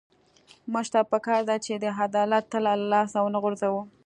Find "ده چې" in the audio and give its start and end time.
1.49-1.73